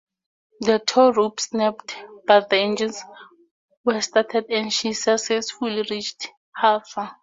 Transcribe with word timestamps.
The 0.61 0.79
tow 0.79 1.11
rope 1.11 1.39
snapped, 1.39 1.95
but 2.25 2.49
the 2.49 2.57
engines 2.57 3.03
were 3.85 4.01
started 4.01 4.45
and 4.49 4.73
she 4.73 4.93
successfully 4.93 5.85
reached 5.91 6.27
Haifa. 6.57 7.17